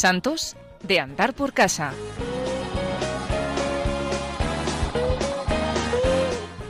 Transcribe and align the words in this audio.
Santos 0.00 0.56
de 0.82 0.98
andar 0.98 1.34
por 1.34 1.52
casa. 1.52 1.92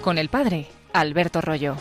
Con 0.03 0.19
el 0.19 0.29
padre 0.29 0.67
Alberto 0.93 1.41
Rollo. 1.41 1.77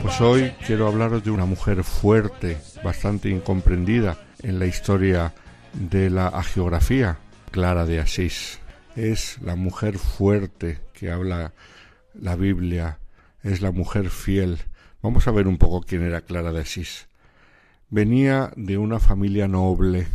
Pues 0.00 0.20
hoy 0.20 0.52
quiero 0.64 0.86
hablaros 0.86 1.24
de 1.24 1.32
una 1.32 1.44
mujer 1.44 1.82
fuerte, 1.82 2.56
bastante 2.84 3.30
incomprendida 3.30 4.18
en 4.44 4.60
la 4.60 4.66
historia 4.66 5.34
de 5.72 6.08
la 6.08 6.28
agiografía, 6.28 7.18
Clara 7.50 7.84
de 7.84 7.98
Asís. 7.98 8.60
Es 8.94 9.42
la 9.42 9.56
mujer 9.56 9.98
fuerte 9.98 10.78
que 10.92 11.10
habla 11.10 11.52
la 12.14 12.36
Biblia, 12.36 13.00
es 13.42 13.60
la 13.60 13.72
mujer 13.72 14.08
fiel. 14.10 14.58
Vamos 15.02 15.26
a 15.26 15.32
ver 15.32 15.48
un 15.48 15.58
poco 15.58 15.82
quién 15.82 16.04
era 16.04 16.20
Clara 16.20 16.52
de 16.52 16.60
Asís. 16.60 17.08
Venía 17.92 18.50
de 18.56 18.78
una 18.78 18.98
familia 18.98 19.48
noble, 19.48 20.06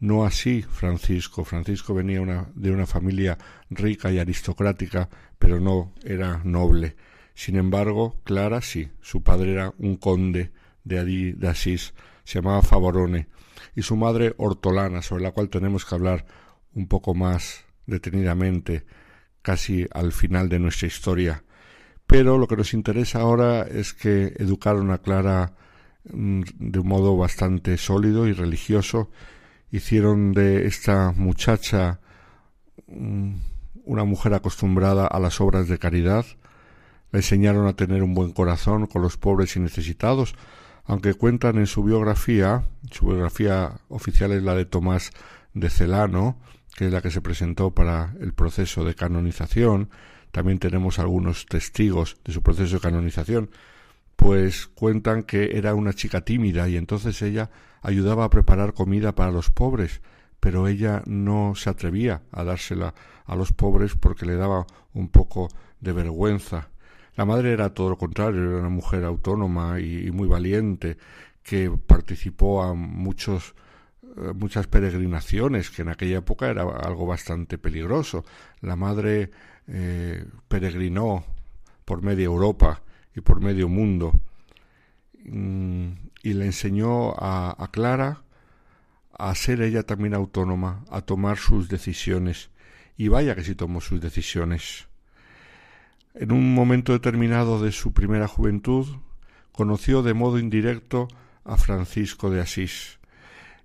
no 0.00 0.24
así 0.24 0.62
Francisco. 0.62 1.44
Francisco 1.44 1.94
venía 1.94 2.48
de 2.56 2.72
una 2.72 2.84
familia 2.84 3.38
rica 3.70 4.10
y 4.10 4.18
aristocrática, 4.18 5.08
pero 5.38 5.60
no 5.60 5.92
era 6.02 6.40
noble. 6.42 6.96
Sin 7.32 7.54
embargo, 7.54 8.20
Clara 8.24 8.60
sí. 8.60 8.88
Su 9.02 9.22
padre 9.22 9.52
era 9.52 9.72
un 9.78 9.98
conde 9.98 10.50
de, 10.82 11.34
de 11.34 11.48
Asís, 11.48 11.94
se 12.24 12.40
llamaba 12.40 12.62
Favorone, 12.62 13.28
y 13.76 13.82
su 13.82 13.94
madre 13.94 14.34
Hortolana, 14.36 15.00
sobre 15.00 15.22
la 15.22 15.30
cual 15.30 15.48
tenemos 15.48 15.84
que 15.84 15.94
hablar 15.94 16.26
un 16.74 16.88
poco 16.88 17.14
más 17.14 17.66
detenidamente, 17.86 18.84
casi 19.42 19.86
al 19.92 20.10
final 20.10 20.48
de 20.48 20.58
nuestra 20.58 20.88
historia. 20.88 21.44
Pero 22.08 22.36
lo 22.36 22.48
que 22.48 22.56
nos 22.56 22.74
interesa 22.74 23.20
ahora 23.20 23.62
es 23.62 23.94
que 23.94 24.34
educaron 24.38 24.90
a 24.90 24.98
Clara 24.98 25.54
de 26.12 26.78
un 26.78 26.88
modo 26.88 27.16
bastante 27.16 27.76
sólido 27.78 28.26
y 28.26 28.32
religioso, 28.32 29.10
hicieron 29.70 30.32
de 30.32 30.66
esta 30.66 31.12
muchacha 31.12 32.00
mm, 32.86 33.34
una 33.84 34.04
mujer 34.04 34.34
acostumbrada 34.34 35.06
a 35.06 35.18
las 35.20 35.40
obras 35.40 35.68
de 35.68 35.78
caridad, 35.78 36.24
la 37.12 37.18
enseñaron 37.18 37.66
a 37.66 37.74
tener 37.74 38.02
un 38.02 38.14
buen 38.14 38.32
corazón 38.32 38.86
con 38.86 39.02
los 39.02 39.16
pobres 39.16 39.56
y 39.56 39.60
necesitados, 39.60 40.34
aunque 40.84 41.14
cuentan 41.14 41.58
en 41.58 41.66
su 41.66 41.82
biografía, 41.82 42.64
su 42.90 43.06
biografía 43.06 43.80
oficial 43.88 44.32
es 44.32 44.42
la 44.42 44.54
de 44.54 44.64
Tomás 44.64 45.10
de 45.54 45.70
Celano, 45.70 46.38
que 46.76 46.86
es 46.86 46.92
la 46.92 47.00
que 47.00 47.10
se 47.10 47.20
presentó 47.20 47.72
para 47.72 48.14
el 48.20 48.34
proceso 48.34 48.84
de 48.84 48.94
canonización, 48.94 49.90
también 50.30 50.58
tenemos 50.58 50.98
algunos 50.98 51.46
testigos 51.46 52.18
de 52.24 52.32
su 52.32 52.42
proceso 52.42 52.76
de 52.76 52.80
canonización, 52.82 53.50
pues 54.16 54.66
cuentan 54.66 55.22
que 55.22 55.56
era 55.56 55.74
una 55.74 55.92
chica 55.92 56.22
tímida 56.22 56.68
y 56.68 56.76
entonces 56.76 57.20
ella 57.22 57.50
ayudaba 57.82 58.24
a 58.24 58.30
preparar 58.30 58.72
comida 58.72 59.14
para 59.14 59.30
los 59.30 59.50
pobres, 59.50 60.00
pero 60.40 60.66
ella 60.66 61.02
no 61.06 61.54
se 61.54 61.70
atrevía 61.70 62.22
a 62.32 62.42
dársela 62.42 62.94
a 63.24 63.36
los 63.36 63.52
pobres 63.52 63.94
porque 63.94 64.26
le 64.26 64.36
daba 64.36 64.66
un 64.94 65.08
poco 65.08 65.48
de 65.80 65.92
vergüenza. 65.92 66.70
La 67.14 67.24
madre 67.24 67.52
era 67.52 67.72
todo 67.72 67.90
lo 67.90 67.98
contrario, 67.98 68.42
era 68.42 68.58
una 68.58 68.68
mujer 68.68 69.04
autónoma 69.04 69.80
y, 69.80 70.10
muy 70.10 70.28
valiente 70.28 70.96
que 71.42 71.70
participó 71.70 72.62
a 72.62 72.74
muchos 72.74 73.54
eh, 74.02 74.32
muchas 74.34 74.66
peregrinaciones, 74.66 75.70
que 75.70 75.82
en 75.82 75.88
aquella 75.88 76.18
época 76.18 76.48
era 76.48 76.62
algo 76.62 77.06
bastante 77.06 77.58
peligroso. 77.58 78.24
La 78.60 78.76
madre 78.76 79.30
eh, 79.66 80.24
peregrinó 80.48 81.24
por 81.84 82.02
media 82.02 82.24
Europa 82.24 82.82
y 83.16 83.22
por 83.22 83.40
medio 83.40 83.68
mundo. 83.68 84.12
Mm, 85.24 85.92
y 86.22 86.34
le 86.34 86.44
enseñó 86.44 87.14
a, 87.16 87.68
Clara 87.72 88.22
a 89.18 89.34
ser 89.34 89.62
ella 89.62 89.82
también 89.82 90.14
autónoma, 90.14 90.84
a 90.90 91.00
tomar 91.00 91.38
sus 91.38 91.68
decisiones. 91.68 92.50
Y 92.96 93.08
vaya 93.08 93.34
que 93.34 93.42
sí 93.42 93.54
tomó 93.54 93.80
sus 93.80 94.00
decisiones. 94.00 94.86
En 96.14 96.32
un 96.32 96.54
momento 96.54 96.92
determinado 96.92 97.60
de 97.60 97.72
su 97.72 97.92
primera 97.92 98.28
juventud, 98.28 98.86
conoció 99.52 100.02
de 100.02 100.14
modo 100.14 100.38
indirecto 100.38 101.08
a 101.44 101.56
Francisco 101.56 102.30
de 102.30 102.40
Asís. 102.40 102.98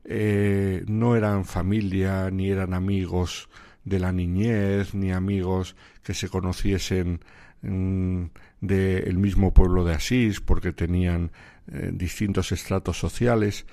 Eh, 0.06 0.84
no 0.88 1.16
eran 1.16 1.46
familia, 1.46 2.30
ni 2.32 2.50
eran 2.50 2.74
amigos 2.74 3.50
de 3.84 4.00
la 4.00 4.12
niñez, 4.12 4.94
ni 4.94 5.12
amigos 5.12 5.76
que 6.04 6.14
se 6.14 6.30
conociesen 6.30 7.22
mm, 7.62 8.26
del 8.62 9.18
mismo 9.18 9.54
pueblo 9.54 9.84
de 9.84 9.96
Asís, 9.96 10.40
porque 10.42 10.72
tenían 10.74 11.32
eh, 11.72 11.92
distintos 11.94 12.52
estratos 12.52 12.98
sociales, 13.00 13.66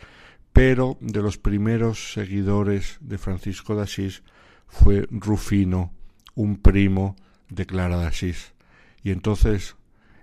pero 0.52 0.96
de 1.00 1.22
los 1.22 1.38
primeros 1.38 2.12
seguidores 2.12 2.98
de 3.00 3.18
Francisco 3.18 3.76
de 3.76 3.82
Asís 3.82 4.22
fue 4.66 5.06
Rufino, 5.10 5.92
un 6.34 6.56
primo 6.56 7.16
de 7.48 7.66
Clara 7.66 7.98
de 7.98 8.06
Asís. 8.06 8.52
Y 9.02 9.10
entonces 9.10 9.76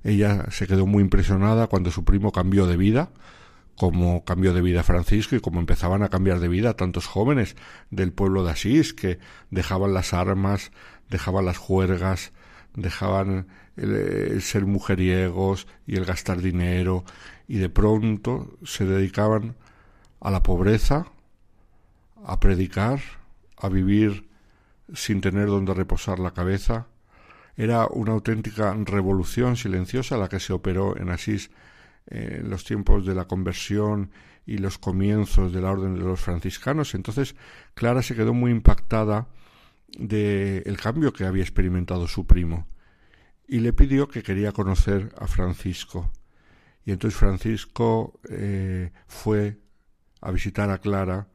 ella 0.03 0.45
se 0.51 0.67
quedó 0.67 0.85
muy 0.85 1.01
impresionada 1.01 1.67
cuando 1.67 1.91
su 1.91 2.03
primo 2.03 2.31
cambió 2.31 2.67
de 2.67 2.77
vida, 2.77 3.11
como 3.75 4.23
cambió 4.23 4.53
de 4.53 4.61
vida 4.61 4.83
Francisco 4.83 5.35
y 5.35 5.41
como 5.41 5.59
empezaban 5.59 6.01
a 6.03 6.09
cambiar 6.09 6.39
de 6.39 6.47
vida 6.47 6.75
tantos 6.75 7.07
jóvenes 7.07 7.55
del 7.89 8.13
pueblo 8.13 8.43
de 8.43 8.51
Asís 8.51 8.93
que 8.93 9.19
dejaban 9.51 9.93
las 9.93 10.13
armas, 10.13 10.71
dejaban 11.09 11.45
las 11.45 11.57
juergas, 11.57 12.31
dejaban 12.73 13.47
el, 13.75 14.41
ser 14.41 14.65
mujeriegos 14.65 15.67
y 15.85 15.97
el 15.97 16.05
gastar 16.05 16.41
dinero 16.41 17.03
y 17.47 17.57
de 17.57 17.69
pronto 17.69 18.57
se 18.63 18.85
dedicaban 18.85 19.55
a 20.21 20.31
la 20.31 20.41
pobreza, 20.41 21.07
a 22.25 22.39
predicar, 22.39 22.99
a 23.57 23.69
vivir 23.69 24.29
sin 24.93 25.21
tener 25.21 25.47
donde 25.47 25.73
reposar 25.73 26.19
la 26.19 26.31
cabeza. 26.31 26.87
Era 27.57 27.87
una 27.87 28.13
auténtica 28.13 28.73
revolución 28.73 29.57
silenciosa 29.57 30.17
la 30.17 30.29
que 30.29 30.39
se 30.39 30.53
operó 30.53 30.97
en 30.97 31.09
Asís 31.09 31.51
en 32.07 32.49
los 32.49 32.63
tiempos 32.63 33.05
de 33.05 33.15
la 33.15 33.25
conversión 33.25 34.11
y 34.45 34.57
los 34.57 34.77
comienzos 34.77 35.51
de 35.51 35.61
la 35.61 35.71
orden 35.71 35.95
de 35.95 36.01
los 36.01 36.19
franciscanos. 36.19 36.93
Entonces 36.93 37.35
Clara 37.73 38.01
se 38.01 38.15
quedó 38.15 38.33
muy 38.33 38.51
impactada 38.51 39.27
del 39.97 40.63
el 40.65 40.77
cambio 40.77 41.13
que 41.13 41.25
había 41.25 41.43
experimentado 41.43 42.07
su 42.07 42.25
primo 42.25 42.67
y 43.47 43.59
le 43.59 43.73
pidió 43.73 44.07
que 44.07 44.23
quería 44.23 44.51
conocer 44.51 45.13
a 45.17 45.27
Francisco. 45.27 46.11
Y 46.83 46.91
entonces 46.91 47.19
Francisco 47.19 48.19
eh, 48.29 48.91
fue 49.07 49.59
a 50.21 50.31
visitar 50.31 50.69
a 50.69 50.79
Clara 50.79 51.27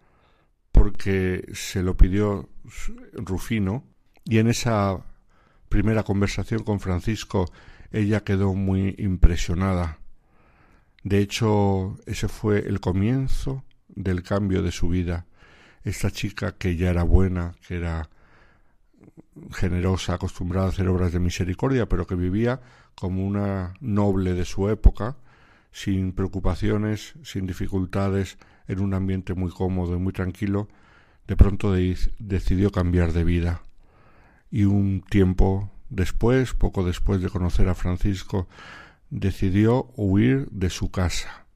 porque 0.73 1.49
se 1.53 1.83
lo 1.83 1.97
pidió 1.97 2.49
Rufino 3.15 3.85
y 4.25 4.39
en 4.39 4.49
esa 4.49 5.05
primera 5.69 6.03
conversación 6.03 6.63
con 6.63 6.81
Francisco 6.81 7.51
ella 7.93 8.23
quedó 8.23 8.55
muy 8.55 8.95
impresionada. 8.99 10.00
De 11.03 11.19
hecho, 11.19 11.97
ese 12.07 12.29
fue 12.29 12.59
el 12.61 12.81
comienzo 12.81 13.65
del 13.89 14.23
cambio 14.23 14.63
de 14.63 14.73
su 14.73 14.89
vida. 14.89 15.27
Esta 15.83 16.11
chica 16.11 16.53
que 16.53 16.77
ya 16.77 16.91
era 16.91 17.05
buena, 17.05 17.55
que 17.67 17.77
era 17.77 18.11
generosa, 19.53 20.15
acostumbrada 20.15 20.67
a 20.67 20.71
hacer 20.71 20.89
obras 20.89 21.13
de 21.13 21.21
misericordia, 21.21 21.89
pero 21.89 22.07
que 22.07 22.15
vivía 22.15 22.61
como 22.95 23.27
una 23.27 23.75
noble 23.81 24.35
de 24.35 24.45
su 24.45 24.69
época, 24.69 25.17
sin 25.73 26.13
preocupaciones, 26.13 27.15
sin 27.23 27.47
dificultades, 27.47 28.37
en 28.69 28.81
un 28.81 28.95
ambiente 28.95 29.35
muy 29.35 29.51
cómodo 29.51 29.97
y 29.97 29.99
muy 29.99 30.13
tranquilo, 30.13 30.69
de 31.27 31.37
pronto 31.37 31.73
decidió 31.73 32.71
cambiar 32.71 33.13
de 33.13 33.25
vida. 33.25 33.63
Y 34.51 34.65
un 34.65 35.03
tiempo 35.09 35.71
después, 35.89 36.55
poco 36.55 36.85
después 36.85 37.21
de 37.21 37.31
conocer 37.31 37.69
a 37.69 37.75
Francisco, 37.75 38.49
decidió 39.11 39.91
huir 39.97 40.49
de 40.51 40.71
su 40.71 40.91
casa 40.91 41.47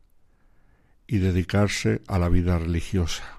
y 1.06 1.18
dedicarse 1.18 2.02
a 2.06 2.18
la 2.18 2.28
vida 2.28 2.58
religiosa 2.58 3.38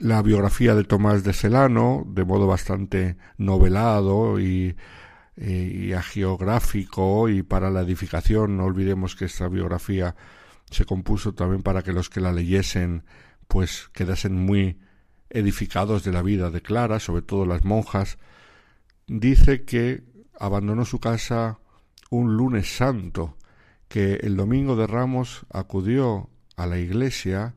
la 0.00 0.22
biografía 0.22 0.74
de 0.74 0.84
Tomás 0.84 1.24
de 1.24 1.32
Celano, 1.32 2.04
de 2.06 2.24
modo 2.24 2.46
bastante 2.46 3.16
novelado 3.36 4.40
y, 4.40 4.76
y, 5.36 5.92
agiográfico 5.92 7.28
y 7.28 7.42
para 7.42 7.70
la 7.70 7.82
edificación. 7.82 8.56
No 8.56 8.64
olvidemos 8.64 9.14
que 9.14 9.26
esta 9.26 9.48
biografía 9.48 10.16
se 10.70 10.86
compuso 10.86 11.34
también 11.34 11.62
para 11.62 11.82
que 11.82 11.92
los 11.92 12.08
que 12.08 12.20
la 12.20 12.32
leyesen 12.32 13.04
pues 13.46 13.90
quedasen 13.92 14.34
muy 14.34 14.78
edificados 15.28 16.02
de 16.04 16.12
la 16.12 16.22
vida 16.22 16.50
de 16.50 16.62
Clara, 16.62 16.98
sobre 16.98 17.22
todo 17.22 17.44
las 17.44 17.64
monjas. 17.64 18.18
Dice 19.06 19.64
que 19.64 20.02
abandonó 20.38 20.84
su 20.84 20.98
casa 20.98 21.58
un 22.10 22.36
lunes 22.36 22.76
santo, 22.76 23.36
que 23.88 24.14
el 24.16 24.36
domingo 24.36 24.76
de 24.76 24.86
Ramos 24.86 25.46
acudió 25.50 26.28
a 26.56 26.66
la 26.66 26.78
iglesia 26.78 27.54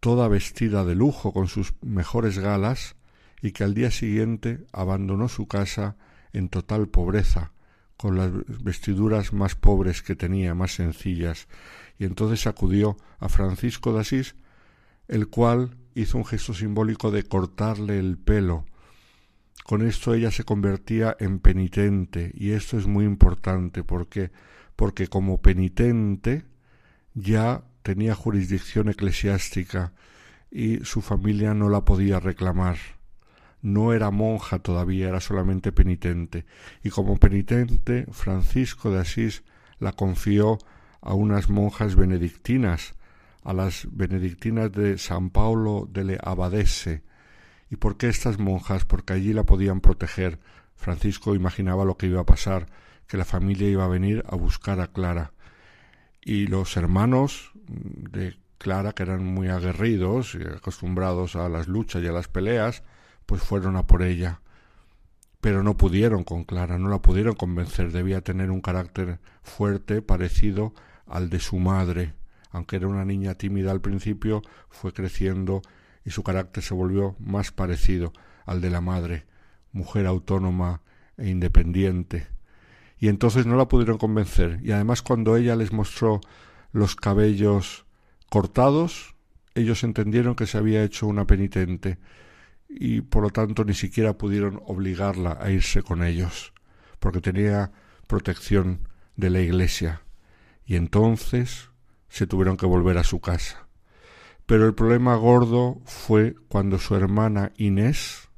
toda 0.00 0.26
vestida 0.28 0.84
de 0.84 0.94
lujo 0.94 1.32
con 1.32 1.46
sus 1.46 1.74
mejores 1.80 2.38
galas, 2.38 2.96
y 3.40 3.52
que 3.52 3.64
al 3.64 3.74
día 3.74 3.90
siguiente 3.90 4.66
abandonó 4.72 5.28
su 5.28 5.46
casa 5.46 5.96
en 6.32 6.48
total 6.48 6.88
pobreza, 6.88 7.52
con 7.96 8.16
las 8.16 8.30
vestiduras 8.62 9.32
más 9.32 9.54
pobres 9.54 10.02
que 10.02 10.16
tenía, 10.16 10.54
más 10.54 10.74
sencillas, 10.74 11.46
y 11.98 12.04
entonces 12.04 12.46
acudió 12.46 12.96
a 13.20 13.28
Francisco 13.28 13.92
de 13.92 14.00
Asís, 14.00 14.34
el 15.08 15.28
cual 15.28 15.76
hizo 15.94 16.18
un 16.18 16.24
gesto 16.24 16.54
simbólico 16.54 17.10
de 17.10 17.24
cortarle 17.24 17.98
el 17.98 18.16
pelo. 18.16 18.64
Con 19.64 19.86
esto 19.86 20.14
ella 20.14 20.30
se 20.30 20.44
convertía 20.44 21.16
en 21.20 21.38
penitente, 21.38 22.32
y 22.34 22.50
esto 22.50 22.78
es 22.78 22.86
muy 22.86 23.04
importante 23.04 23.84
porque 23.84 24.30
porque 24.76 25.06
como 25.06 25.40
penitente 25.40 26.44
ya 27.14 27.62
tenía 27.82 28.14
jurisdicción 28.14 28.88
eclesiástica 28.88 29.92
y 30.50 30.84
su 30.84 31.02
familia 31.02 31.54
no 31.54 31.68
la 31.68 31.84
podía 31.84 32.20
reclamar. 32.20 32.76
No 33.60 33.92
era 33.92 34.10
monja 34.10 34.58
todavía, 34.58 35.08
era 35.08 35.20
solamente 35.20 35.72
penitente. 35.72 36.46
Y 36.82 36.90
como 36.90 37.16
penitente, 37.16 38.06
Francisco 38.10 38.90
de 38.90 39.00
Asís 39.00 39.44
la 39.78 39.92
confió 39.92 40.58
a 41.00 41.14
unas 41.14 41.48
monjas 41.48 41.94
benedictinas, 41.94 42.94
a 43.44 43.52
las 43.52 43.86
benedictinas 43.90 44.72
de 44.72 44.98
San 44.98 45.30
Paulo 45.30 45.88
de 45.90 46.04
Le 46.04 46.18
Abadese. 46.20 47.02
¿Y 47.72 47.76
por 47.76 47.96
qué 47.96 48.10
estas 48.10 48.38
monjas? 48.38 48.84
Porque 48.84 49.14
allí 49.14 49.32
la 49.32 49.44
podían 49.44 49.80
proteger. 49.80 50.38
Francisco 50.76 51.34
imaginaba 51.34 51.86
lo 51.86 51.96
que 51.96 52.06
iba 52.06 52.20
a 52.20 52.26
pasar, 52.26 52.66
que 53.06 53.16
la 53.16 53.24
familia 53.24 53.66
iba 53.66 53.86
a 53.86 53.88
venir 53.88 54.22
a 54.28 54.36
buscar 54.36 54.78
a 54.80 54.88
Clara. 54.88 55.32
Y 56.20 56.48
los 56.48 56.76
hermanos 56.76 57.52
de 57.66 58.36
Clara, 58.58 58.92
que 58.92 59.04
eran 59.04 59.24
muy 59.24 59.48
aguerridos 59.48 60.34
y 60.34 60.42
acostumbrados 60.42 61.34
a 61.34 61.48
las 61.48 61.66
luchas 61.66 62.02
y 62.02 62.08
a 62.08 62.12
las 62.12 62.28
peleas, 62.28 62.82
pues 63.24 63.40
fueron 63.40 63.76
a 63.76 63.86
por 63.86 64.02
ella. 64.02 64.42
Pero 65.40 65.62
no 65.62 65.78
pudieron 65.78 66.24
con 66.24 66.44
Clara, 66.44 66.78
no 66.78 66.90
la 66.90 67.00
pudieron 67.00 67.36
convencer, 67.36 67.90
debía 67.90 68.20
tener 68.20 68.50
un 68.50 68.60
carácter 68.60 69.18
fuerte 69.42 70.02
parecido 70.02 70.74
al 71.06 71.30
de 71.30 71.40
su 71.40 71.56
madre. 71.56 72.12
Aunque 72.50 72.76
era 72.76 72.86
una 72.86 73.06
niña 73.06 73.36
tímida 73.36 73.70
al 73.70 73.80
principio, 73.80 74.42
fue 74.68 74.92
creciendo 74.92 75.62
y 76.04 76.10
su 76.10 76.22
carácter 76.22 76.62
se 76.62 76.74
volvió 76.74 77.16
más 77.18 77.52
parecido 77.52 78.12
al 78.44 78.60
de 78.60 78.70
la 78.70 78.80
madre, 78.80 79.26
mujer 79.72 80.06
autónoma 80.06 80.82
e 81.16 81.28
independiente. 81.28 82.26
Y 82.98 83.08
entonces 83.08 83.46
no 83.46 83.56
la 83.56 83.68
pudieron 83.68 83.98
convencer. 83.98 84.60
Y 84.62 84.72
además 84.72 85.02
cuando 85.02 85.36
ella 85.36 85.56
les 85.56 85.72
mostró 85.72 86.20
los 86.72 86.96
cabellos 86.96 87.84
cortados, 88.30 89.14
ellos 89.54 89.84
entendieron 89.84 90.34
que 90.34 90.46
se 90.46 90.58
había 90.58 90.82
hecho 90.82 91.06
una 91.06 91.26
penitente 91.26 91.98
y 92.68 93.02
por 93.02 93.22
lo 93.22 93.30
tanto 93.30 93.64
ni 93.64 93.74
siquiera 93.74 94.16
pudieron 94.16 94.62
obligarla 94.66 95.36
a 95.40 95.50
irse 95.50 95.82
con 95.82 96.02
ellos, 96.02 96.54
porque 96.98 97.20
tenía 97.20 97.72
protección 98.06 98.88
de 99.16 99.30
la 99.30 99.40
iglesia. 99.40 100.02
Y 100.64 100.76
entonces 100.76 101.70
se 102.08 102.26
tuvieron 102.26 102.56
que 102.56 102.66
volver 102.66 102.98
a 102.98 103.04
su 103.04 103.20
casa. 103.20 103.68
Pero 104.52 104.66
el 104.66 104.74
problema 104.74 105.16
gordo 105.16 105.80
fue 105.86 106.34
cuando 106.48 106.78
su 106.78 106.94
hermana 106.94 107.52
Inés 107.56 108.28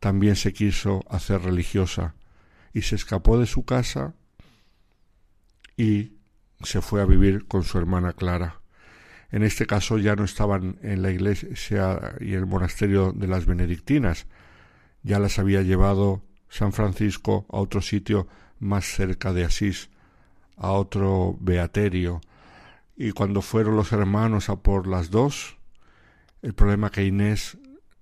también 0.00 0.36
se 0.36 0.52
quiso 0.52 1.02
hacer 1.08 1.40
religiosa 1.40 2.14
y 2.74 2.82
se 2.82 2.96
escapó 2.96 3.38
de 3.38 3.46
su 3.46 3.64
casa 3.64 4.12
y 5.78 6.18
se 6.62 6.82
fue 6.82 7.00
a 7.00 7.06
vivir 7.06 7.46
con 7.46 7.64
su 7.64 7.78
hermana 7.78 8.12
Clara. 8.12 8.60
En 9.30 9.44
este 9.44 9.66
caso 9.66 9.96
ya 9.96 10.14
no 10.14 10.24
estaban 10.24 10.78
en 10.82 11.00
la 11.00 11.10
iglesia 11.10 12.14
y 12.20 12.34
el 12.34 12.44
monasterio 12.44 13.12
de 13.12 13.28
las 13.28 13.46
benedictinas, 13.46 14.26
ya 15.02 15.18
las 15.18 15.38
había 15.38 15.62
llevado 15.62 16.22
San 16.50 16.74
Francisco 16.74 17.46
a 17.48 17.56
otro 17.56 17.80
sitio 17.80 18.28
más 18.58 18.84
cerca 18.84 19.32
de 19.32 19.46
Asís, 19.46 19.88
a 20.58 20.72
otro 20.72 21.34
beaterio, 21.40 22.20
y 23.00 23.12
cuando 23.12 23.42
fueron 23.42 23.76
los 23.76 23.92
hermanos 23.92 24.50
a 24.50 24.56
por 24.56 24.88
las 24.88 25.10
dos, 25.10 25.56
el 26.42 26.52
problema 26.52 26.90
que 26.90 27.06
Inés 27.06 27.56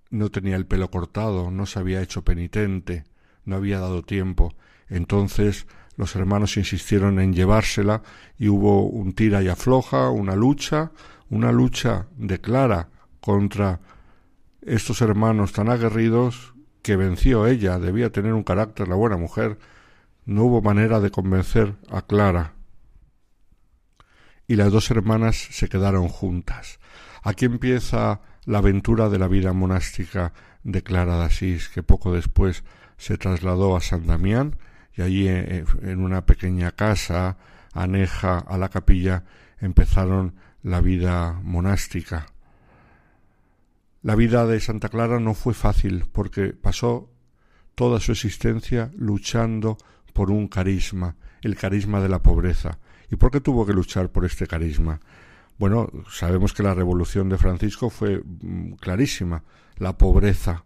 no 0.09 0.31
tenía 0.31 0.57
el 0.57 0.65
pelo 0.65 0.91
cortado, 0.91 1.51
no 1.51 1.67
se 1.67 1.79
había 1.79 2.01
hecho 2.01 2.25
penitente, 2.25 3.05
no 3.45 3.57
había 3.57 3.79
dado 3.79 4.03
tiempo. 4.03 4.55
Entonces 4.89 5.67
los 5.97 6.17
hermanos 6.17 6.57
insistieron 6.57 7.21
en 7.21 7.35
llevársela 7.35 8.03
y 8.39 8.49
hubo 8.49 8.87
un 8.89 9.13
tira 9.13 9.43
y 9.43 9.49
afloja, 9.49 10.09
una 10.09 10.35
lucha, 10.35 10.93
una 11.29 11.53
lucha 11.53 12.07
de 12.17 12.41
Clara 12.41 12.89
contra 13.21 13.81
estos 14.63 15.03
hermanos 15.03 15.53
tan 15.53 15.69
aguerridos 15.69 16.55
que 16.81 16.97
venció 16.97 17.47
ella, 17.47 17.79
debía 17.79 18.11
tener 18.13 18.33
un 18.33 18.45
carácter 18.45 18.89
la 18.89 18.95
buena 18.95 19.19
mujer, 19.19 19.59
no 20.25 20.45
hubo 20.45 20.63
manera 20.63 21.01
de 21.01 21.11
convencer 21.11 21.75
a 21.91 22.01
Clara. 22.01 22.56
Y 24.47 24.57
las 24.57 24.73
dos 24.73 24.91
hermanas 24.91 25.37
se 25.37 25.69
quedaron 25.69 26.09
juntas. 26.09 26.79
Aquí 27.23 27.45
empieza 27.45 28.21
la 28.45 28.59
aventura 28.59 29.09
de 29.09 29.19
la 29.19 29.29
vida 29.29 29.53
monástica 29.53 30.33
de 30.63 30.83
Clara 30.83 31.19
de 31.19 31.25
Asís, 31.25 31.69
que 31.69 31.83
poco 31.83 32.13
después 32.13 32.65
se 32.97 33.19
trasladó 33.19 33.77
a 33.77 33.81
San 33.81 34.07
Damián 34.07 34.57
y 34.95 35.03
allí 35.03 35.29
eh, 35.29 35.65
en 35.83 36.01
una 36.01 36.25
pequeña 36.25 36.73
casa 36.73 37.37
aneja 37.73 38.39
a 38.39 38.57
la 38.57 38.69
capilla 38.69 39.25
empezaron 39.59 40.35
la 40.63 40.81
vida 40.81 41.39
monástica. 41.43 42.27
La 44.03 44.15
vida 44.15 44.47
de 44.47 44.61
Santa 44.61 44.89
Clara 44.89 45.21
no 45.21 45.35
fue 45.35 45.55
fácil 45.55 46.05
porque 46.13 46.49
pasó 46.49 47.11
toda 47.75 48.01
su 48.01 48.13
existencia 48.13 48.91
luchando 48.97 49.77
por 50.13 50.31
un 50.31 50.49
carisma, 50.49 51.17
el 51.43 51.57
carisma 51.57 52.01
de 52.01 52.09
la 52.09 52.23
pobreza. 52.23 52.79
¿Y 53.11 53.17
por 53.17 53.31
qué 53.31 53.41
tuvo 53.41 53.67
que 53.67 53.73
luchar 53.73 54.11
por 54.11 54.25
este 54.25 54.47
carisma? 54.47 55.01
Bueno, 55.59 55.91
sabemos 56.11 56.53
que 56.53 56.63
la 56.63 56.75
revolución 56.75 57.29
de 57.29 57.39
Francisco 57.39 57.89
fue 57.89 58.21
mm, 58.21 58.73
clarísima, 58.73 59.43
la 59.77 59.97
pobreza, 59.97 60.65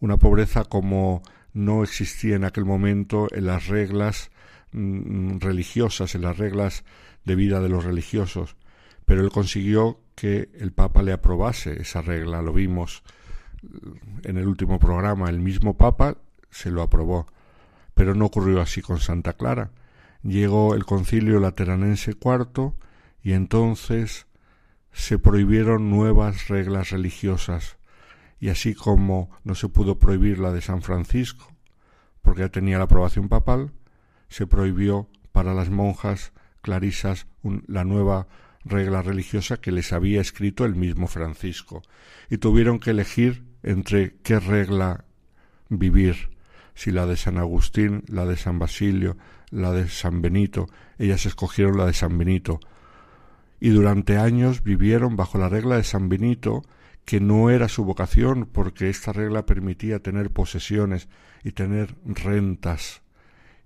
una 0.00 0.16
pobreza 0.16 0.64
como 0.64 1.22
no 1.52 1.82
existía 1.82 2.36
en 2.36 2.44
aquel 2.44 2.64
momento 2.64 3.28
en 3.32 3.46
las 3.46 3.68
reglas 3.68 4.30
mm, 4.72 5.38
religiosas, 5.38 6.14
en 6.14 6.22
las 6.22 6.38
reglas 6.38 6.84
de 7.24 7.36
vida 7.36 7.60
de 7.60 7.68
los 7.68 7.84
religiosos. 7.84 8.56
Pero 9.04 9.20
él 9.20 9.30
consiguió 9.30 10.00
que 10.14 10.50
el 10.58 10.72
Papa 10.72 11.02
le 11.02 11.12
aprobase 11.12 11.80
esa 11.80 12.02
regla, 12.02 12.42
lo 12.42 12.52
vimos 12.52 13.02
en 14.24 14.36
el 14.36 14.46
último 14.46 14.78
programa, 14.78 15.28
el 15.28 15.40
mismo 15.40 15.76
Papa 15.76 16.16
se 16.50 16.70
lo 16.70 16.82
aprobó, 16.82 17.26
pero 17.94 18.14
no 18.14 18.26
ocurrió 18.26 18.60
así 18.60 18.82
con 18.82 18.98
Santa 18.98 19.34
Clara. 19.34 19.70
Llegó 20.22 20.74
el 20.74 20.84
concilio 20.84 21.40
lateranense 21.40 22.12
IV 22.12 22.74
y 23.22 23.32
entonces 23.32 24.26
se 24.92 25.18
prohibieron 25.18 25.90
nuevas 25.90 26.48
reglas 26.48 26.90
religiosas, 26.90 27.78
y 28.38 28.48
así 28.48 28.74
como 28.74 29.30
no 29.44 29.54
se 29.54 29.68
pudo 29.68 29.98
prohibir 29.98 30.38
la 30.38 30.52
de 30.52 30.60
San 30.60 30.82
Francisco, 30.82 31.52
porque 32.20 32.42
ya 32.42 32.48
tenía 32.50 32.78
la 32.78 32.84
aprobación 32.84 33.28
papal, 33.28 33.72
se 34.28 34.46
prohibió 34.46 35.08
para 35.32 35.54
las 35.54 35.70
monjas 35.70 36.32
clarisas 36.60 37.26
la 37.66 37.84
nueva 37.84 38.28
regla 38.64 39.02
religiosa 39.02 39.56
que 39.60 39.72
les 39.72 39.92
había 39.92 40.20
escrito 40.20 40.64
el 40.64 40.74
mismo 40.74 41.06
Francisco, 41.06 41.82
y 42.30 42.38
tuvieron 42.38 42.78
que 42.78 42.90
elegir 42.90 43.44
entre 43.62 44.16
qué 44.22 44.38
regla 44.40 45.04
vivir, 45.68 46.31
si 46.74 46.90
la 46.90 47.06
de 47.06 47.16
San 47.16 47.38
Agustín, 47.38 48.04
la 48.08 48.26
de 48.26 48.36
San 48.36 48.58
Basilio, 48.58 49.16
la 49.50 49.72
de 49.72 49.88
San 49.88 50.22
Benito, 50.22 50.68
ellas 50.98 51.26
escogieron 51.26 51.76
la 51.76 51.86
de 51.86 51.92
San 51.92 52.16
Benito, 52.18 52.60
y 53.60 53.70
durante 53.70 54.16
años 54.16 54.64
vivieron 54.64 55.16
bajo 55.16 55.38
la 55.38 55.48
regla 55.48 55.76
de 55.76 55.84
San 55.84 56.08
Benito, 56.08 56.62
que 57.04 57.20
no 57.20 57.50
era 57.50 57.68
su 57.68 57.84
vocación, 57.84 58.48
porque 58.50 58.88
esta 58.88 59.12
regla 59.12 59.46
permitía 59.46 60.00
tener 60.00 60.30
posesiones 60.30 61.08
y 61.44 61.52
tener 61.52 61.94
rentas, 62.04 63.02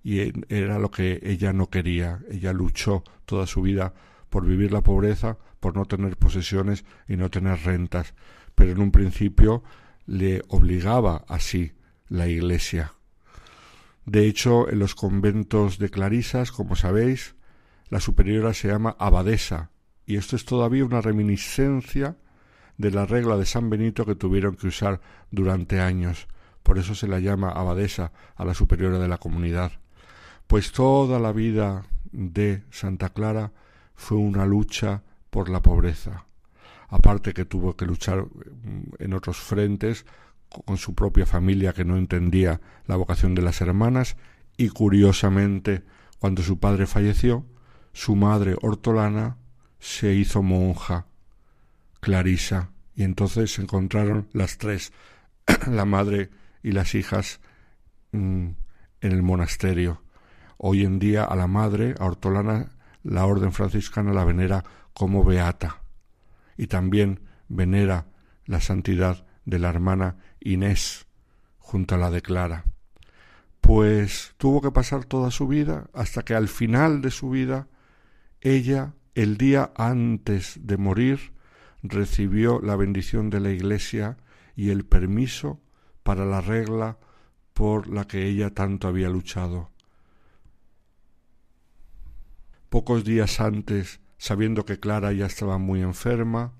y 0.03 0.33
era 0.53 0.79
lo 0.79 0.91
que 0.91 1.19
ella 1.23 1.53
no 1.53 1.69
quería. 1.69 2.19
Ella 2.29 2.53
luchó 2.53 3.03
toda 3.25 3.45
su 3.47 3.61
vida 3.61 3.93
por 4.29 4.45
vivir 4.45 4.71
la 4.71 4.81
pobreza, 4.81 5.37
por 5.59 5.75
no 5.75 5.85
tener 5.85 6.17
posesiones 6.17 6.85
y 7.07 7.17
no 7.17 7.29
tener 7.29 7.59
rentas, 7.63 8.13
pero 8.55 8.71
en 8.71 8.79
un 8.79 8.91
principio 8.91 9.63
le 10.05 10.41
obligaba 10.47 11.25
así 11.27 11.73
la 12.07 12.27
Iglesia. 12.27 12.93
De 14.07 14.25
hecho, 14.25 14.69
en 14.69 14.79
los 14.79 14.95
conventos 14.95 15.79
de 15.79 15.89
clarisas, 15.89 16.53
como 16.53 16.77
sabéis, 16.77 17.35
la 17.89 17.99
superiora 17.99 18.53
se 18.53 18.69
llama 18.69 18.95
abadesa, 18.99 19.71
y 20.05 20.15
esto 20.15 20.37
es 20.37 20.45
todavía 20.45 20.85
una 20.85 21.01
reminiscencia 21.01 22.15
de 22.77 22.91
la 22.91 23.05
regla 23.05 23.35
de 23.35 23.45
San 23.45 23.69
Benito 23.69 24.05
que 24.05 24.15
tuvieron 24.15 24.55
que 24.55 24.67
usar 24.67 25.01
durante 25.29 25.81
años. 25.81 26.29
Por 26.63 26.77
eso 26.77 26.95
se 26.95 27.09
la 27.09 27.19
llama 27.19 27.49
abadesa 27.49 28.13
a 28.37 28.45
la 28.45 28.53
superiora 28.53 28.97
de 28.97 29.09
la 29.09 29.17
comunidad. 29.17 29.73
Pues 30.47 30.71
toda 30.71 31.19
la 31.19 31.33
vida 31.33 31.85
de 32.13 32.63
Santa 32.71 33.09
Clara 33.09 33.51
fue 33.93 34.17
una 34.17 34.45
lucha 34.45 35.03
por 35.29 35.49
la 35.49 35.61
pobreza. 35.61 36.27
Aparte 36.87 37.33
que 37.33 37.43
tuvo 37.43 37.75
que 37.75 37.85
luchar 37.85 38.23
mm, 38.23 38.83
en 38.99 39.13
otros 39.13 39.35
frentes 39.35 40.05
con 40.65 40.77
su 40.77 40.95
propia 40.95 41.25
familia 41.25 41.73
que 41.73 41.85
no 41.85 41.97
entendía 41.97 42.61
la 42.85 42.95
vocación 42.95 43.35
de 43.35 43.41
las 43.41 43.61
hermanas 43.61 44.17
y 44.57 44.69
curiosamente, 44.69 45.83
cuando 46.19 46.41
su 46.41 46.59
padre 46.59 46.87
falleció, 46.87 47.45
su 47.93 48.15
madre 48.15 48.55
Hortolana 48.61 49.37
se 49.79 50.13
hizo 50.13 50.41
monja, 50.41 51.05
Clarisa, 51.99 52.71
y 52.95 53.03
entonces 53.03 53.53
se 53.53 53.61
encontraron 53.61 54.27
las 54.33 54.57
tres, 54.57 54.91
la 55.67 55.85
madre 55.85 56.31
y 56.63 56.71
las 56.71 56.95
hijas, 56.95 57.39
mm, 58.11 58.47
en 59.01 59.11
el 59.11 59.21
monasterio. 59.21 60.01
Hoy 60.57 60.83
en 60.83 60.97
día 60.97 61.23
a 61.23 61.35
la 61.35 61.47
madre, 61.47 61.93
a 61.99 62.05
Hortolana, 62.05 62.71
la 63.03 63.25
orden 63.25 63.51
franciscana 63.51 64.11
la 64.11 64.25
venera 64.25 64.63
como 64.93 65.23
beata 65.23 65.81
y 66.57 66.65
también 66.65 67.21
venera 67.47 68.07
la 68.45 68.59
santidad 68.59 69.26
de 69.47 69.59
la 69.59 69.69
hermana 69.69 70.17
Inés 70.41 71.07
junto 71.57 71.95
a 71.95 71.97
la 71.97 72.11
de 72.11 72.21
Clara. 72.21 72.65
Pues 73.61 74.35
tuvo 74.37 74.61
que 74.61 74.71
pasar 74.71 75.05
toda 75.05 75.31
su 75.31 75.47
vida 75.47 75.89
hasta 75.93 76.23
que 76.23 76.35
al 76.35 76.49
final 76.49 77.01
de 77.01 77.11
su 77.11 77.29
vida 77.29 77.67
ella, 78.41 78.93
el 79.15 79.37
día 79.37 79.71
antes 79.75 80.59
de 80.61 80.77
morir, 80.77 81.33
recibió 81.81 82.59
la 82.61 82.75
bendición 82.75 83.29
de 83.29 83.39
la 83.39 83.49
Iglesia 83.49 84.17
y 84.55 84.69
el 84.69 84.85
permiso 84.85 85.61
para 86.03 86.25
la 86.25 86.41
regla 86.41 86.97
por 87.53 87.87
la 87.87 88.05
que 88.05 88.27
ella 88.27 88.53
tanto 88.53 88.89
había 88.89 89.09
luchado. 89.09 89.71
Pocos 92.69 93.05
días 93.05 93.39
antes, 93.39 94.01
sabiendo 94.17 94.65
que 94.65 94.79
Clara 94.79 95.13
ya 95.13 95.25
estaba 95.25 95.57
muy 95.57 95.81
enferma, 95.81 96.53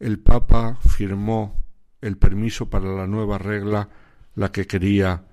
el 0.00 0.18
Papa 0.18 0.78
firmó 0.88 1.64
el 2.00 2.18
permiso 2.18 2.68
para 2.68 2.92
la 2.94 3.06
nueva 3.06 3.38
regla, 3.38 3.88
la 4.34 4.52
que 4.52 4.66
quería 4.66 5.24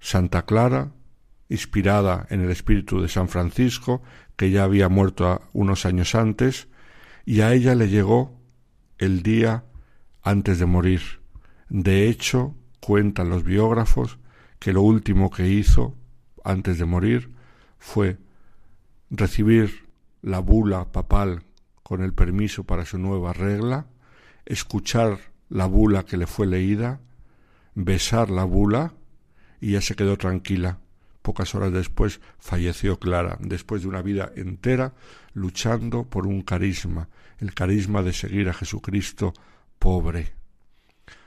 Santa 0.00 0.44
Clara, 0.44 0.92
inspirada 1.48 2.26
en 2.30 2.40
el 2.42 2.50
espíritu 2.50 3.00
de 3.00 3.08
San 3.08 3.28
Francisco, 3.28 4.02
que 4.36 4.50
ya 4.50 4.64
había 4.64 4.88
muerto 4.88 5.42
unos 5.52 5.84
años 5.86 6.14
antes, 6.14 6.68
y 7.24 7.42
a 7.42 7.52
ella 7.52 7.74
le 7.74 7.88
llegó 7.88 8.40
el 8.98 9.22
día 9.22 9.64
antes 10.22 10.58
de 10.58 10.66
morir. 10.66 11.02
De 11.68 12.08
hecho, 12.08 12.54
cuentan 12.80 13.28
los 13.28 13.44
biógrafos 13.44 14.18
que 14.58 14.72
lo 14.72 14.82
último 14.82 15.30
que 15.30 15.48
hizo 15.48 15.96
antes 16.44 16.78
de 16.78 16.84
morir 16.84 17.34
fue 17.78 18.18
recibir 19.10 19.88
la 20.22 20.38
bula 20.38 20.92
papal 20.92 21.44
con 21.90 22.04
el 22.04 22.14
permiso 22.14 22.62
para 22.62 22.84
su 22.84 22.98
nueva 22.98 23.32
regla, 23.32 23.88
escuchar 24.46 25.18
la 25.48 25.66
bula 25.66 26.04
que 26.04 26.16
le 26.16 26.28
fue 26.28 26.46
leída, 26.46 27.00
besar 27.74 28.30
la 28.30 28.44
bula 28.44 28.94
y 29.60 29.72
ya 29.72 29.80
se 29.80 29.96
quedó 29.96 30.16
tranquila. 30.16 30.78
Pocas 31.20 31.52
horas 31.56 31.72
después 31.72 32.20
falleció 32.38 33.00
Clara, 33.00 33.38
después 33.40 33.82
de 33.82 33.88
una 33.88 34.02
vida 34.02 34.30
entera 34.36 34.94
luchando 35.32 36.04
por 36.04 36.28
un 36.28 36.42
carisma, 36.42 37.08
el 37.40 37.54
carisma 37.54 38.04
de 38.04 38.12
seguir 38.12 38.48
a 38.48 38.54
Jesucristo 38.54 39.34
pobre. 39.80 40.32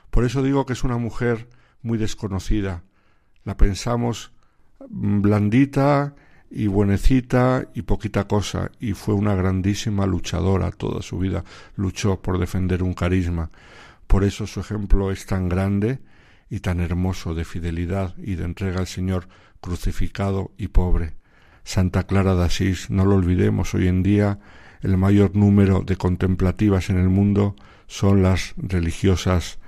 Por 0.08 0.24
eso 0.24 0.42
digo 0.42 0.64
que 0.64 0.72
es 0.72 0.82
una 0.82 0.96
mujer 0.96 1.46
muy 1.82 1.98
desconocida. 1.98 2.84
La 3.44 3.58
pensamos 3.58 4.32
blandita 4.88 6.14
y 6.50 6.66
buenecita 6.66 7.68
y 7.74 7.82
poquita 7.82 8.28
cosa, 8.28 8.70
y 8.80 8.92
fue 8.92 9.14
una 9.14 9.34
grandísima 9.34 10.06
luchadora 10.06 10.70
toda 10.70 11.02
su 11.02 11.18
vida, 11.18 11.44
luchó 11.76 12.20
por 12.20 12.38
defender 12.38 12.82
un 12.82 12.94
carisma. 12.94 13.50
Por 14.06 14.24
eso 14.24 14.46
su 14.46 14.60
ejemplo 14.60 15.10
es 15.10 15.26
tan 15.26 15.48
grande 15.48 15.98
y 16.50 16.60
tan 16.60 16.80
hermoso 16.80 17.34
de 17.34 17.44
fidelidad 17.44 18.14
y 18.18 18.36
de 18.36 18.44
entrega 18.44 18.80
al 18.80 18.86
Señor 18.86 19.28
crucificado 19.60 20.52
y 20.58 20.68
pobre. 20.68 21.14
Santa 21.64 22.04
Clara 22.04 22.34
de 22.34 22.44
Asís, 22.44 22.90
no 22.90 23.06
lo 23.06 23.16
olvidemos, 23.16 23.74
hoy 23.74 23.88
en 23.88 24.02
día 24.02 24.38
el 24.82 24.98
mayor 24.98 25.34
número 25.34 25.80
de 25.80 25.96
contemplativas 25.96 26.90
en 26.90 26.98
el 26.98 27.08
mundo 27.08 27.56
son 27.86 28.22
las 28.22 28.54
religiosas 28.58 29.58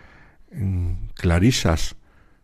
mm, 0.53 0.93
clarisas. 1.15 1.97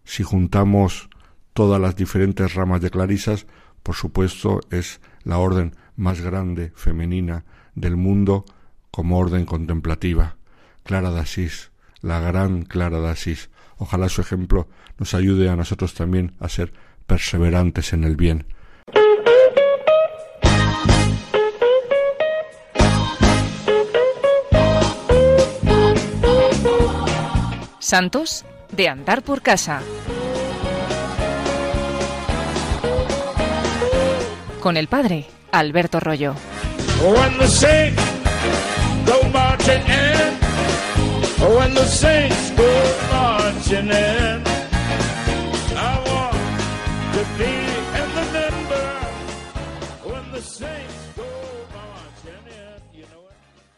Si 0.04 0.22
juntamos 0.22 1.10
todas 1.52 1.80
las 1.80 1.96
diferentes 1.96 2.54
ramas 2.54 2.80
de 2.80 2.90
clarisas, 2.90 3.46
por 3.82 3.94
supuesto 3.94 4.60
es 4.70 5.00
la 5.24 5.38
orden 5.38 5.76
más 5.96 6.20
grande 6.20 6.72
femenina 6.74 7.44
del 7.74 7.96
mundo 7.96 8.44
como 8.90 9.18
orden 9.18 9.44
contemplativa. 9.46 10.36
Clara 10.84 11.10
de 11.10 11.20
Asís, 11.20 11.70
la 12.00 12.20
gran 12.20 12.62
Clara 12.62 13.00
de 13.00 13.08
Asís. 13.08 13.50
Ojalá 13.78 14.08
su 14.08 14.20
ejemplo 14.20 14.68
nos 14.98 15.14
ayude 15.14 15.48
a 15.48 15.56
nosotros 15.56 15.94
también 15.94 16.34
a 16.40 16.48
ser 16.48 16.72
perseverantes 17.06 17.92
en 17.92 18.04
el 18.04 18.16
bien. 18.16 18.46
Santos 27.78 28.44
de 28.74 28.88
andar 28.88 29.22
por 29.22 29.42
casa. 29.42 29.82
Con 34.62 34.76
el 34.76 34.86
padre 34.86 35.26
Alberto 35.50 35.98
Rollo. 35.98 36.36